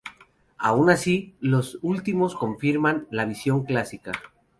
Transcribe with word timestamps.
Aun 0.57 0.89
así, 0.89 1.35
los 1.41 1.77
últimos 1.83 2.33
confirman 2.33 3.05
la 3.11 3.25
visión 3.25 3.65
clásica. 3.65 4.11